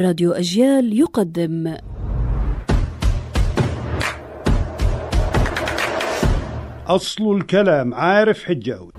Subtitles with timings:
[0.00, 1.74] راديو أجيال يقدم.
[6.86, 8.90] أصل الكلام عارف حجاوي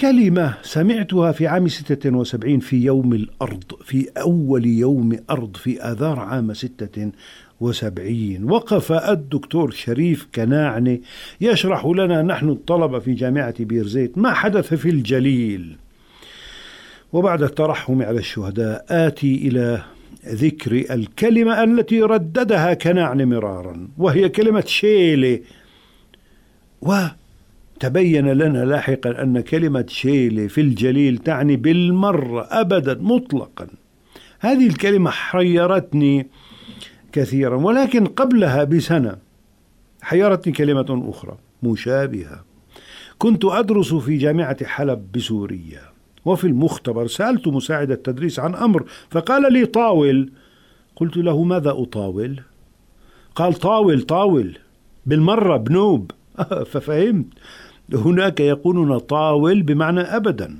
[0.00, 6.54] كلمة سمعتها في عام 76 في يوم الأرض في أول يوم أرض في آذار عام
[6.54, 11.02] 76 وقف الدكتور شريف كناعني
[11.40, 15.76] يشرح لنا نحن الطلبة في جامعة بيرزيت ما حدث في الجليل.
[17.12, 19.82] وبعد الترحم على الشهداء آتي إلى
[20.28, 25.42] ذكر الكلمة التي رددها كناعني مرارا وهي كلمة شيلي.
[26.80, 33.66] وتبين لنا لاحقا أن كلمة شيلي في الجليل تعني بالمرة أبدا مطلقا.
[34.40, 36.26] هذه الكلمة حيرتني
[37.12, 39.16] كثيرا ولكن قبلها بسنة
[40.02, 42.44] حيرتني كلمة أخرى مشابهة.
[43.18, 45.95] كنت أدرس في جامعة حلب بسوريا.
[46.26, 50.30] وفي المختبر سألت مساعد التدريس عن أمر فقال لي طاول.
[50.96, 52.40] قلت له ماذا أطاول؟
[53.34, 54.58] قال طاول طاول
[55.06, 56.10] بالمرة بنوب.
[56.72, 57.26] ففهمت.
[57.94, 60.58] هناك يقولون طاول بمعنى أبدا.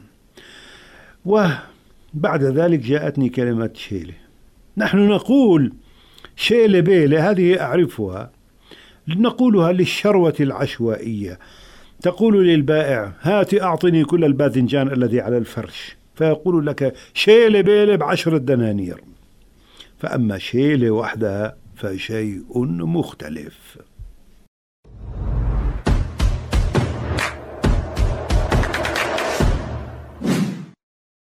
[1.25, 4.14] وبعد ذلك جاءتني كلمة شيلة
[4.77, 5.72] نحن نقول
[6.37, 8.31] شيلة بيلة هذه أعرفها
[9.09, 11.39] نقولها للشروة العشوائية.
[12.02, 15.97] تقول للبائع هات أعطني كل الباذنجان الذي على الفرش.
[16.14, 19.00] فيقول لك شيلة بيلة بعشرة دنانير
[19.98, 22.42] فأما شيلة وحدها فشيء
[22.86, 23.78] مختلف.